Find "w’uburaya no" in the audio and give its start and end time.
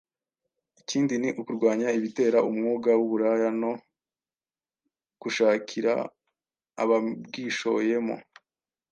2.99-3.71